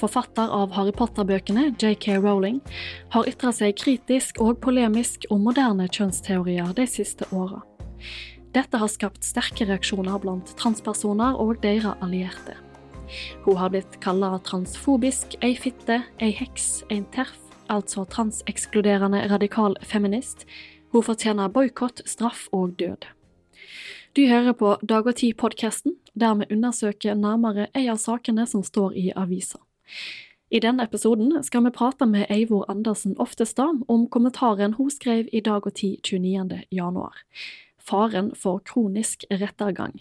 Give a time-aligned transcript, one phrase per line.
[0.00, 2.60] forfatter av Harry Potter-bøkene, JK Rowling,
[3.14, 7.60] har ytra seg kritisk og polemisk om moderne kjønnsteorier de siste åra.
[8.56, 12.56] Dette har skapt sterke reaksjoner blant transpersoner og deres allierte.
[13.44, 17.38] Hun har blitt kalla transfobisk, ei fitte, ei heks, en terf,
[17.70, 20.46] altså transekskluderende radikal feminist.
[20.90, 23.06] Hun fortjener boikott, straff og død.
[24.18, 28.96] Du hører på Dag og Tid-podkasten, der vi undersøker nærmere en av sakene som står
[28.98, 29.60] i avisa.
[30.50, 35.40] I denne episoden skal vi prate med Eivor Andersen Oftestad om kommentaren hun skrev i
[35.40, 36.64] Dag og Tid 29.
[36.74, 37.22] januar.
[37.78, 40.00] Faren for kronisk rettergang.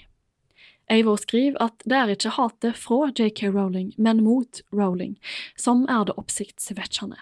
[0.90, 5.20] Eivor skriver at det er ikke hatet fra JK Rowling, men mot Rowling,
[5.56, 7.22] som er det oppsiktsvekkende.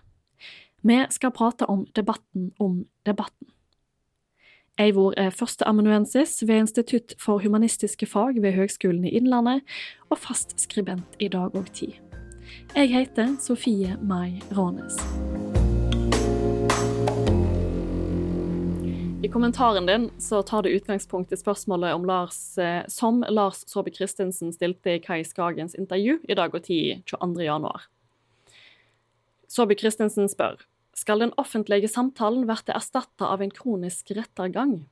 [0.87, 3.51] Vi skal prate om debatten om debatten.
[4.79, 9.65] Eivor er førsteamanuensis ved Institutt for humanistiske fag ved Høgskolen i Innlandet,
[10.09, 12.06] og fast skribent i Dag og Tid.
[12.75, 14.97] Jeg heter Sofie Mai Rånes.
[19.23, 23.95] I kommentaren din så tar du utgangspunkt i spørsmålet om Lars, eh, som Lars Saabye
[23.95, 27.87] Christensen stilte i Kai Skagens intervju i Dag og Tid 22.1.
[29.51, 30.61] Saabye Christensen spør
[30.97, 34.87] skal den offentlige samtalen bli erstatta av en kronisk rettergang.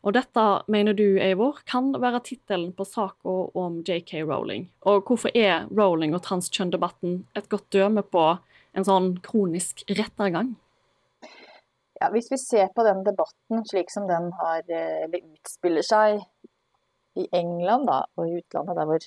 [0.00, 4.70] Og dette, mener du, Eivor, kan være tittelen på saka om JK Rowling.
[4.88, 8.24] Og hvorfor er Rowling og transkjønn-debatten et godt døme på
[8.76, 10.54] en sånn kronisk rettergang?
[12.00, 16.22] Ja, hvis vi ser på den debatten slik som den har, eller utspiller seg
[17.20, 19.04] i England da, og i utlandet, der hvor,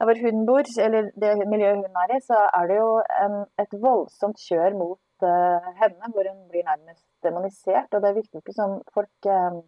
[0.00, 3.36] der hvor hun bor, eller det miljøet hun er i, så er det jo en,
[3.60, 7.92] et voldsomt kjør mot uh, henne, hvor hun blir nærmest demonisert.
[7.92, 9.60] Og det virker ikke som folk uh,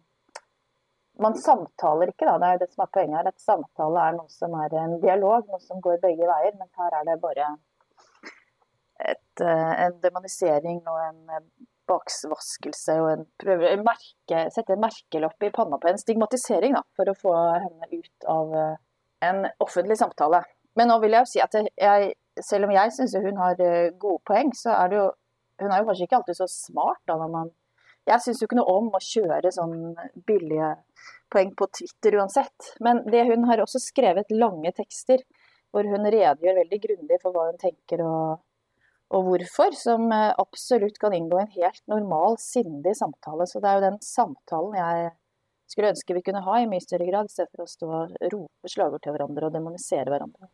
[1.19, 2.37] Man samtaler ikke, da.
[2.41, 3.31] Det er det som er poenget her.
[3.31, 6.55] At samtale er noe som er en dialog, noe som går begge veier.
[6.59, 7.49] Men her er det bare
[9.09, 11.41] et, uh, en demonisering og en
[11.89, 16.83] baksvaskelse og en prøver å merke, sette en merkelopp i panna på en stigmatisering da,
[16.95, 18.53] for å få henne ut av
[19.25, 20.43] en offentlig samtale.
[20.77, 22.11] Men nå vil jeg jo si at jeg,
[22.45, 23.57] selv om jeg syns hun har
[23.97, 25.07] gode poeng, så er det jo
[25.59, 27.01] hun er jo kanskje ikke alltid så smart.
[27.07, 27.49] da, når man
[28.09, 29.75] Jeg syns jo ikke noe om å kjøre sånn
[30.25, 30.73] billige
[31.29, 32.73] poeng på Twitter uansett.
[32.83, 35.23] Men det, hun har også skrevet lange tekster
[35.69, 38.39] hvor hun redegjør veldig grundig for hva hun tenker og,
[39.13, 43.45] og hvorfor, som eh, absolutt kan inngå i en helt normal, sindig samtale.
[43.49, 45.11] Så det er jo den samtalen jeg
[45.69, 48.15] skulle ønske vi kunne ha i mye større grad, i stedet for å stå og
[48.33, 50.49] rope slagord til hverandre og demonisere hverandre.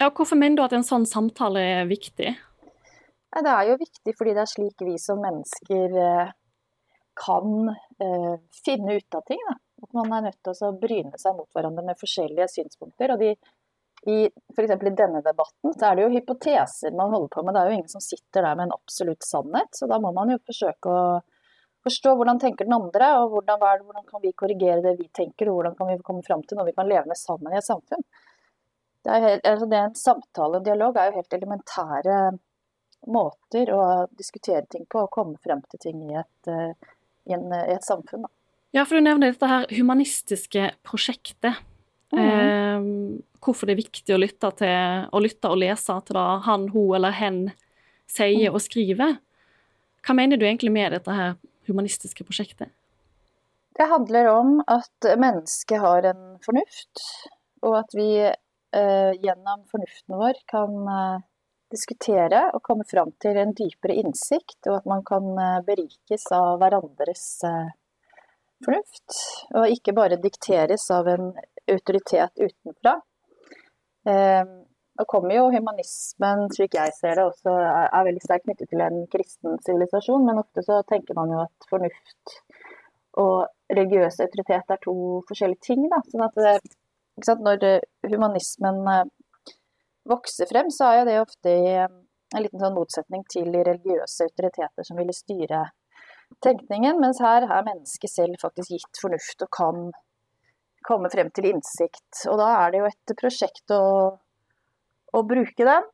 [0.00, 2.34] Ja, hvorfor mener du at en sånn samtale er viktig?
[3.36, 6.34] Det er jo viktig fordi det er slik vi som mennesker eh,
[7.16, 7.68] kan
[8.02, 8.34] eh,
[8.64, 9.40] finne ut av ting.
[9.48, 9.56] Da.
[9.82, 13.14] At man er nødt til å bryne seg mot hverandre med forskjellige synspunkter.
[13.14, 13.32] Og de,
[14.06, 14.18] i
[14.54, 14.74] f.eks.
[14.76, 17.56] i denne debatten så er det jo hypoteser man holder på med.
[17.56, 19.72] Det er jo ingen som sitter der med en absolutt sannhet.
[19.76, 21.02] Så da må man jo forsøke å
[21.86, 25.60] forstå hvordan tenker den andre, og hvordan, hvordan kan vi korrigere det vi tenker, og
[25.60, 28.02] hvordan kan vi komme fram til noe vi kan leve med sammen i et samfunn.
[29.06, 32.16] Det er, altså det er en samtale og dialog er jo helt elementære
[33.06, 33.82] måter å
[34.18, 36.88] diskutere ting på og komme frem til ting i et, eh,
[37.26, 38.26] i en, i et samfunn.
[38.26, 38.32] Da.
[38.76, 41.62] Ja, for du nevner dette her humanistiske prosjektet.
[42.14, 42.22] Mm.
[42.22, 42.88] Eh,
[43.42, 46.96] hvorfor det er viktig å lytte, til, å lytte og lese til det han, hun
[46.98, 47.38] eller hen
[48.10, 48.54] sier mm.
[48.54, 49.16] og skriver.
[50.06, 51.36] Hva mener du egentlig med dette her
[51.66, 52.70] humanistiske prosjektet?
[53.76, 57.02] Det handler om at mennesket har en fornuft,
[57.66, 61.24] og at vi eh, gjennom fornuften vår kan eh,
[61.72, 66.60] diskutere og komme fram til en dypere innsikt, og at man kan eh, berikes av
[66.62, 67.72] hverandres eh,
[68.64, 69.18] fornuft.
[69.56, 71.32] Og ikke bare dikteres av en
[71.66, 72.96] autoritet utenfra.
[74.06, 78.84] Nå eh, kommer jo humanismen, slik jeg ser det, også er veldig sterkt knyttet til
[78.84, 82.40] en kristen sivilisasjon, men ofte så tenker man jo at fornuft
[83.20, 84.94] og religiøs autoritet er to
[85.28, 85.86] forskjellige ting.
[85.92, 86.00] Da.
[86.12, 86.56] Sånn at det,
[87.44, 87.62] når
[88.12, 88.82] humanismen
[90.08, 94.26] vokser frem, så er jo det ofte i en liten sånn motsetning til de religiøse
[94.26, 95.66] autoriteter som ville styre
[96.42, 99.90] tenkningen, mens her er mennesket selv faktisk gitt fornuft og kan
[100.86, 102.24] komme frem til innsikt.
[102.30, 103.84] Og da er det jo et prosjekt å,
[105.14, 105.86] å bruke den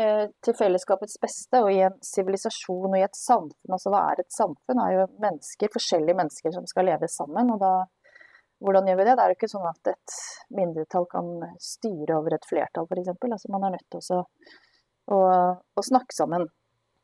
[0.00, 3.76] eh, til fellesskapets beste, og i en sivilisasjon og i et samfunn.
[3.76, 4.80] Altså hva er et samfunn?
[4.80, 7.52] Det er jo mennesker, forskjellige mennesker som skal leve sammen.
[7.54, 7.74] og da
[8.64, 9.14] hvordan gjør vi det?
[9.14, 10.18] Det er jo ikke sånn at et
[10.56, 11.30] mindretall kan
[11.62, 13.10] styre over et flertall, f.eks.
[13.12, 14.20] Altså, man er nødt til å,
[15.12, 15.18] å,
[15.76, 16.46] å, snakke sammen.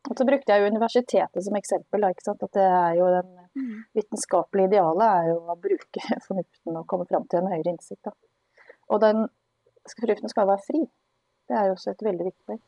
[0.09, 2.07] Og så brukte jeg jo universitetet som eksempel.
[2.09, 3.77] At det er jo den mm.
[3.99, 8.09] vitenskapelige idealet er jo å bruke fornuften og komme fram til en høyere innsikt.
[8.09, 8.17] Da.
[8.91, 9.27] Og den
[9.93, 10.83] fornuften skal være fri.
[11.51, 12.65] Det er jo også et veldig viktig poeng.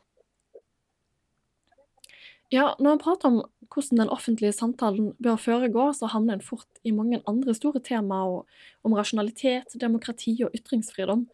[2.53, 3.39] Ja, når en prater om
[3.73, 8.43] hvordan den offentlige samtalen bør foregå, så havner en fort i mange andre store temaer
[8.85, 11.25] om rasjonalitet, demokrati og ytringsfridom.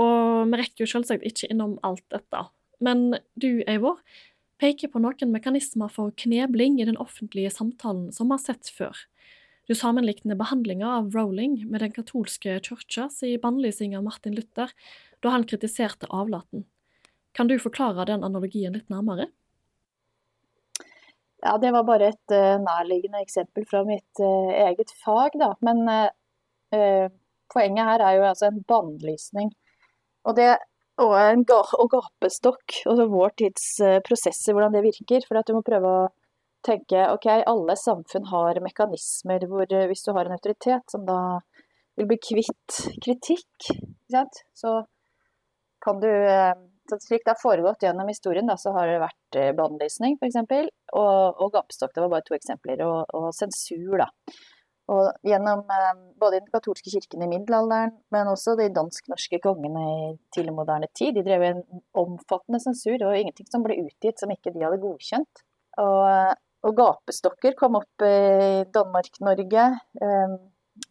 [0.00, 2.42] Og vi rekker jo selvsagt ikke innom alt dette.
[2.82, 4.00] Men du, Eivor,
[4.60, 9.06] peker på noen mekanismer for knebling i den offentlige samtalen som vi har sett før.
[9.70, 14.72] Du sammenlikner behandlinga av Rowling med den katolske kirkas i bannlysing av Martin Luther,
[15.22, 16.66] da han kritiserte avlaten.
[17.38, 19.28] Kan du forklare den analogien litt nærmere?
[21.42, 25.54] Ja, det var bare et uh, nærliggende eksempel fra mitt uh, eget fag, da.
[25.64, 27.06] Men uh,
[27.52, 29.48] poenget her er jo altså en bannlysning.
[30.28, 30.50] Og, det,
[31.00, 33.68] og en ga, og gapestokk, altså vår tids
[34.04, 35.24] prosesser, hvordan det virker.
[35.26, 36.08] For at du må prøve å
[36.66, 41.38] tenke ok, alle samfunn har mekanismer hvor hvis du har en autoritet som da
[41.96, 43.70] vil bli kvitt kritikk,
[44.12, 44.74] så
[45.80, 46.10] kan du
[47.00, 50.38] slik det har foregått gjennom historien, da, så har det vært eh, bannlysning f.eks.
[50.96, 52.82] Og, og gapestokk, det var bare to eksempler.
[52.86, 54.08] Og, og sensur, da.
[54.90, 55.90] Og gjennom eh,
[56.20, 61.14] både den katolske kirken i middelalderen, men også de dansk-norske kongene i tidlig moderne tid.
[61.18, 61.64] De drev en
[62.02, 65.44] omfattende sensur, og ingenting som ble utgitt som ikke de hadde godkjent.
[65.80, 66.32] Og, eh,
[66.68, 69.62] og gapestokker kom opp i Danmark-Norge,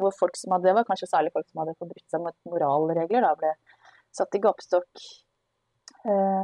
[0.01, 3.21] hvor folk som hadde, det var kanskje særlig folk som hadde forbrutt seg mot moralregler,
[3.21, 3.51] da ble
[4.17, 5.03] satt i gapestokk
[6.05, 6.43] Eh,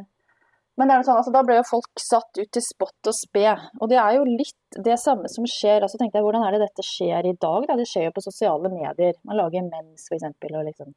[0.76, 3.46] men det er sånn, altså, da ble jo folk satt ut til spott og spe.
[3.80, 5.86] Og det er jo litt det samme som skjer.
[5.86, 7.68] altså jeg, Hvordan er det dette skjer i dag?
[7.70, 7.78] Da?
[7.80, 9.16] Det skjer jo på sosiale medier.
[9.24, 10.28] Man lager mens f.eks.
[10.28, 10.92] og liksom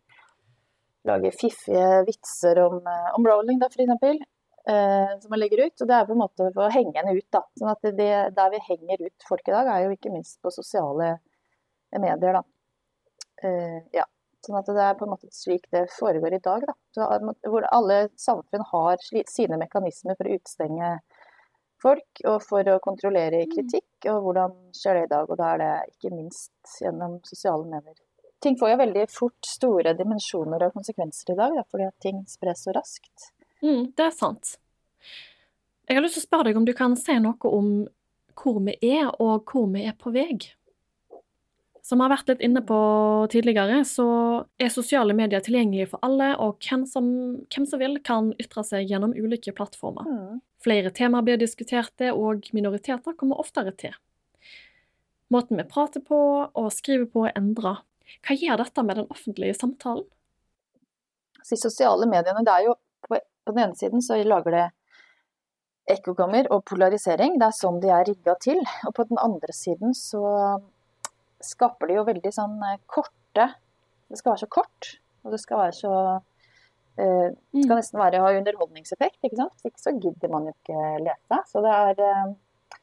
[1.07, 4.27] lager fiffige vitser om, eh, om rolling, da f.eks.
[4.69, 5.77] Eh, som man legger ut.
[5.79, 7.29] Og det er på en måte for å henge henne ut.
[7.31, 7.45] da.
[7.61, 10.51] Sånn at det, Der vi henger ut folk i dag, er jo ikke minst på
[10.51, 11.21] sosiale
[11.95, 12.41] medier.
[12.41, 12.43] da.
[13.47, 14.11] Eh, ja.
[14.49, 16.63] Sånn at det er på en måte slik det foregår i dag.
[16.97, 17.09] Da.
[17.45, 20.93] hvor alle samfunn har sine mekanismer for å utstenge
[21.83, 23.51] folk og for å kontrollere mm.
[23.53, 24.09] kritikk.
[24.09, 25.29] Og hvordan skjer det i dag?
[25.29, 28.01] Og da er det ikke minst gjennom sosiale medier.
[28.41, 32.23] Ting får jo veldig fort store dimensjoner og konsekvenser i dag, da, fordi at ting
[32.31, 33.33] spres så raskt.
[33.61, 34.55] Mm, det er sant.
[35.89, 37.73] Jeg har lyst til å spørre deg om du kan si noe om
[38.39, 40.39] hvor vi er, og hvor vi er på vei?
[41.89, 42.79] Som vi har vært litt inne på
[43.33, 44.05] tidligere, så
[44.61, 47.07] er sosiale medier tilgjengelige for alle, og hvem som,
[47.49, 50.05] hvem som vil, kan ytre seg gjennom ulike plattformer.
[50.05, 50.43] Mm.
[50.61, 53.97] Flere temaer blir diskuterte, og minoriteter kommer oftere til.
[55.33, 57.79] Måten vi prater på og skriver på, er endra.
[58.21, 60.05] Hva gjør dette med den offentlige samtalen?
[61.49, 62.77] De sosiale mediene, det er jo
[63.09, 64.67] på, på den ene siden så lager det
[65.89, 67.41] ekkokammer og polarisering.
[67.41, 68.61] Det er sånn de er rigga til.
[68.85, 70.21] Og på den andre siden så
[71.45, 73.47] skaper det jo veldig sånn eh, korte
[74.09, 74.91] Det skal være så kort,
[75.25, 77.79] og det skal være så uh, Det skal mm.
[77.79, 79.55] nesten være, ha underholdningseffekt, ikke sant.
[79.59, 81.41] Hvis ikke så gidder man jo ikke lese.
[81.51, 82.79] Så det er uh,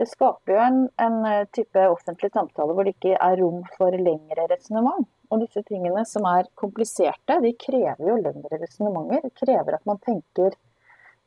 [0.00, 1.18] Det skaper jo en, en,
[1.54, 5.06] type offentlig samtale hvor det ikke er rom for lengre resonnement.
[5.30, 9.30] Og disse tingene som er kompliserte, de krever jo lengre resonnementer.
[9.38, 10.56] Krever at man tenker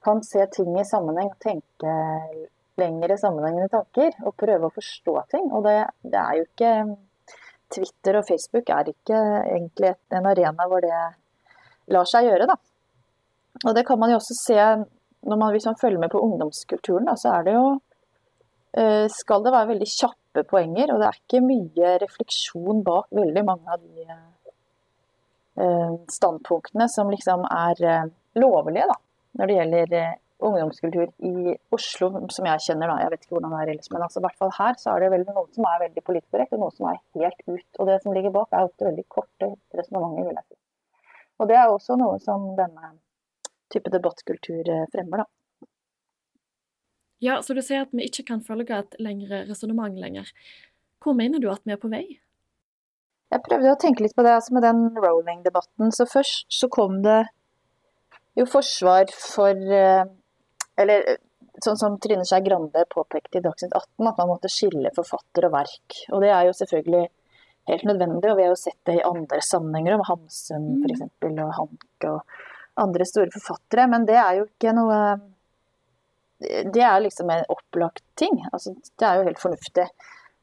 [0.03, 1.93] kan se ting i sammenheng, tenke
[2.77, 5.49] lengre sammenhengende tanker og prøve å forstå ting.
[5.51, 6.73] Og det, det, er jo ikke
[7.73, 11.01] Twitter og Facebook er ikke egentlig en arena hvor det
[11.93, 12.57] lar seg gjøre, da.
[13.65, 14.59] Og det kan man jo også se
[15.27, 17.65] man, hvis man følger med på ungdomskulturen, da, så er det jo
[18.77, 23.43] eh, Skal det være veldig kjappe poenger, og det er ikke mye refleksjon bak veldig
[23.47, 28.97] mange av de eh, standpunktene som liksom er eh, lovlige, da,
[29.39, 29.97] når det gjelder
[30.37, 32.97] ungdomskultur i Oslo, som jeg kjenner, da.
[33.01, 35.03] Jeg vet ikke hvordan det er ellers, men altså, i hvert fall her så er
[35.03, 37.67] det veldig noe som er veldig politisk korrekt, og noe som er helt ut.
[37.79, 40.59] Og det som ligger bak, er ofte veldig korte resonnementer, vil jeg si.
[41.37, 42.93] Og det er også noe som denne
[43.73, 45.67] type debattkultur eh, fremmer, da.
[47.23, 50.29] Ja, så du sier at vi ikke kan følge et lengre resonnement lenger.
[51.01, 52.05] Hvor mener du at vi er på vei?
[53.33, 55.89] Jeg prøvde å tenke litt på det altså med den rolling-debatten.
[55.91, 57.23] Så først så kom det
[58.37, 60.05] jo forsvar for eh,
[60.81, 61.21] eller eh,
[61.63, 65.55] sånn som Trine Skei Grande påpekte i Dagsnytt 18, at man måtte skille forfatter og
[65.55, 66.01] verk.
[66.11, 67.05] Og det er jo selvfølgelig
[67.67, 70.85] helt nødvendig, og vi har jo sett det i andre sammenhenger, om Hamsun mm.
[70.85, 71.07] f.eks.
[71.33, 72.37] og Hanke og
[72.83, 73.87] andre store forfattere.
[73.91, 75.01] Men det er jo ikke noe
[76.37, 78.35] Det er liksom en opplagt ting.
[78.53, 79.87] Altså, det er jo helt fornuftig.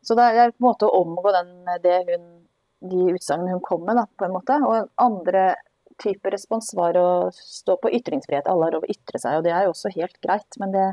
[0.03, 1.53] Så det er på en måte å omgå den,
[1.85, 2.25] det hun,
[2.91, 4.57] de utsagnene hun kom med, da, på en måte.
[4.67, 5.53] Og andre
[6.03, 8.49] type respons var å stå på ytringsfrihet.
[8.51, 10.59] Alle har lov å ytre seg, og det er jo også helt greit.
[10.63, 10.85] Men det,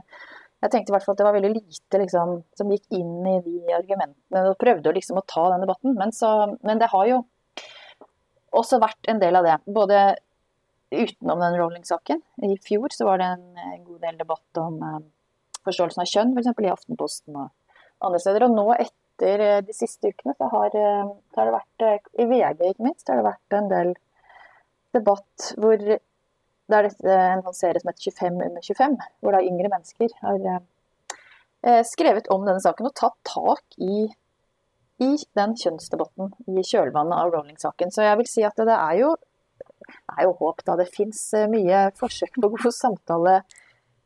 [0.62, 3.38] jeg tenkte i hvert fall at det var veldig lite liksom, som gikk inn i
[3.46, 5.96] de argumentene og prøvde liksom å ta den debatten.
[5.98, 6.32] Men, så,
[6.62, 7.22] men, det har jo
[8.62, 9.58] også vært en del av det.
[9.66, 10.04] Både
[10.92, 12.22] utenom den Rowling-saken.
[12.46, 14.78] I fjor så var det en god del debatt om
[15.66, 16.54] forståelsen av kjønn, f.eks.
[16.62, 17.50] i Aftenposten og
[18.06, 18.46] andre steder.
[18.46, 22.86] Og nå etter de siste ukene så har, så har det vært, i VG ikke
[22.86, 23.94] minst, har det vært en del
[24.96, 26.00] debatt hvor det
[26.72, 26.88] er
[27.34, 32.62] en serie som heter 25 under 25, hvor da yngre mennesker har skrevet om denne
[32.64, 34.08] saken og tatt tak i
[35.02, 37.92] i den kjønnsdebatten i kjølvannet av Rowling-saken.
[37.94, 39.12] Så jeg vil si at det er jo,
[40.14, 40.78] er jo håp, da.
[40.80, 43.40] Det fins eh, mye forsøk på god samtale,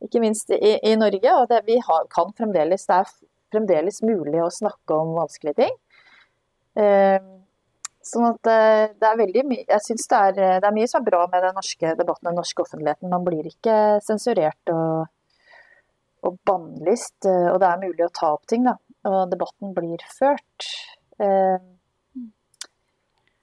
[0.05, 1.33] ikke minst i, i Norge.
[1.41, 3.15] Og det, vi har, kan fremdeles, det er
[3.55, 5.75] fremdeles mulig å snakke om vanskelige ting.
[6.79, 7.19] Eh,
[8.05, 11.09] sånn at eh, det er veldig mye Jeg syns det, det, er mye som er
[11.09, 13.11] bra med den norske debatten og den norske offentligheten.
[13.11, 15.07] Man blir ikke sensurert og,
[16.25, 20.01] og bannlyst, eh, og det er mulig å ta opp ting, da og debatten blir
[20.17, 20.67] ført.
[21.21, 21.57] Eh,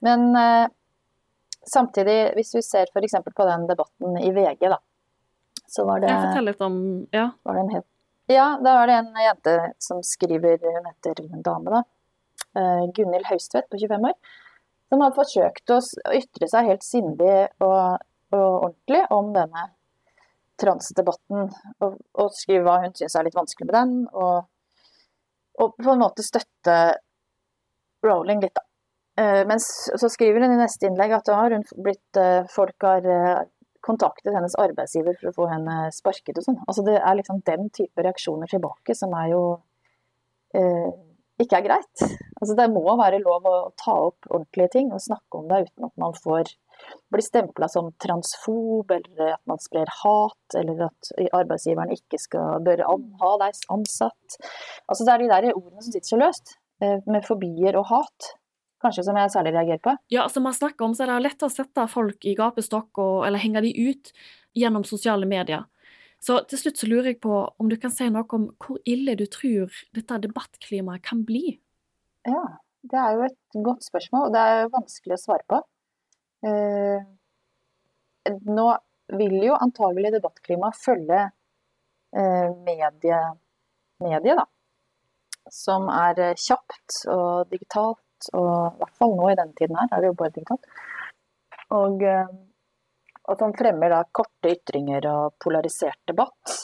[0.03, 0.67] men eh,
[1.75, 3.17] samtidig, hvis vi ser f.eks.
[3.23, 4.79] på den debatten i VG, da,
[5.67, 6.77] så var det Jeg forteller litt om
[7.15, 7.29] Ja.
[7.43, 7.89] Var det en helt,
[8.31, 11.83] ja, da var det en jente som skriver Hun heter en dame, da.
[12.59, 14.17] Eh, Gunhild Haustvedt på 25 år.
[14.93, 15.79] Som har forsøkt å
[16.13, 19.71] ytre seg helt sindig og, og ordentlig om denne
[20.61, 21.47] transdebatten.
[21.81, 23.95] Og, og skrive hva hun syns er litt vanskelig med den.
[24.13, 24.43] og
[25.61, 26.75] og på en måte støtte
[28.03, 28.63] Rowling litt, da.
[29.13, 33.43] Uh, men så skriver hun i neste innlegg at har blitt, uh, folk har uh,
[33.85, 36.59] kontaktet hennes arbeidsgiver for å få henne sparket og sånn.
[36.65, 39.41] Altså det er liksom den type reaksjoner tilbake som er jo
[40.55, 40.87] eh,
[41.41, 42.03] ikke er greit.
[42.39, 45.87] Altså det må være lov å ta opp ordentlige ting og snakke om det uten
[45.87, 46.51] at man får
[47.13, 52.83] bli stempla som transfob, eller at man sprer hat, eller at arbeidsgiveren ikke skal, bør
[52.87, 54.37] ha deg ansatt.
[54.87, 58.33] Altså Det er de der ordene som sitter så løst, eh, med fobier og hat.
[58.83, 59.95] Kanskje som jeg særlig reagerer på.
[60.11, 63.21] Ja, som jeg snakker om, så er det lett å sette folk i gapestokk og,
[63.27, 64.11] eller henge de ut
[64.59, 65.63] gjennom sosiale medier.
[66.23, 69.15] Så til slutt så lurer jeg på om du kan si noe om hvor ille
[69.19, 71.57] du tror dette debattklimaet kan bli?
[72.23, 72.43] Ja,
[72.87, 75.59] det er jo et godt spørsmål, og det er vanskelig å svare på.
[76.47, 77.03] Eh,
[78.47, 78.67] nå
[79.19, 83.35] vil jo antagelig debattklimaet følge eh, mediet,
[84.03, 84.47] medie, da.
[85.51, 89.91] Som er eh, kjapt og digitalt, og i hvert fall nå i denne tiden her
[89.91, 90.71] er det jo bare digitalt.
[91.73, 92.07] Og,
[93.29, 96.55] og som fremmer da korte ytringer og polarisert debatt.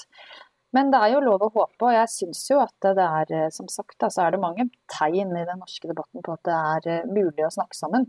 [0.75, 3.69] Men det er jo lov å håpe, og jeg syns jo at det er, som
[3.71, 7.09] sagt, da, så er det mange tegn i den norske debatten på at det er
[7.09, 8.05] mulig å snakke sammen.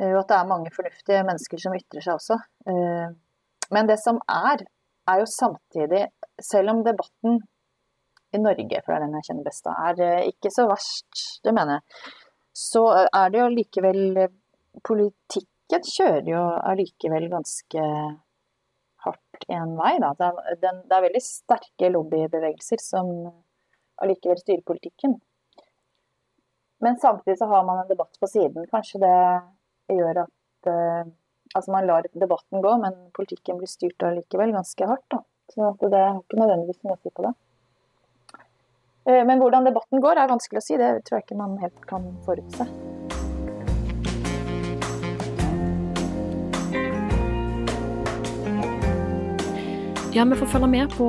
[0.00, 2.38] Eh, og at det er mange fornuftige mennesker som ytrer seg også.
[2.72, 3.12] Eh,
[3.72, 4.64] men det som er,
[5.10, 6.06] er jo samtidig,
[6.40, 7.40] selv om debatten
[8.32, 11.26] i Norge, for det er den jeg kjenner best av, er eh, ikke så verst,
[11.44, 12.14] det mener jeg,
[12.62, 14.02] så er det jo likevel
[15.72, 17.82] Politikken kjører jo allikevel ganske
[19.06, 20.10] hardt en vei, da.
[20.18, 23.08] Det er, den, det er veldig sterke lobbybevegelser som
[24.04, 25.16] allikevel styrer politikken.
[26.84, 28.68] Men samtidig så har man en debatt på siden.
[28.68, 31.08] Kanskje det gjør at uh,
[31.54, 35.08] altså man lar debatten gå, men politikken blir styrt allikevel ganske hardt.
[35.08, 35.24] Da.
[35.56, 37.36] Så det er ikke nødvendigvis noe å si på det.
[39.08, 41.86] Uh, men hvordan debatten går er vanskelig å si, det tror jeg ikke man helt
[41.88, 42.68] kan forutse.
[50.12, 51.06] Ja, vi får følge med på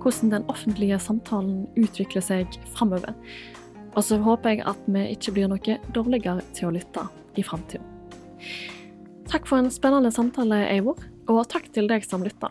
[0.00, 3.12] hvordan den offentlige samtalen utvikler seg framover.
[3.92, 7.04] Og så håper jeg at vi ikke blir noe dårligere til å lytte
[7.36, 7.84] i framtida.
[9.28, 12.48] Takk for en spennende samtale, Eivor, og takk til deg som lytta.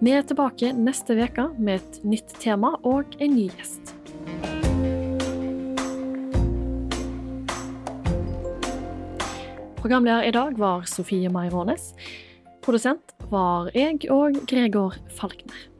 [0.00, 3.92] Vi er tilbake neste uke med et nytt tema og en ny gjest.
[9.84, 11.92] Programleder i dag var Sofie Mairones.
[12.66, 15.75] Produsent var jeg og Gregor Falkner.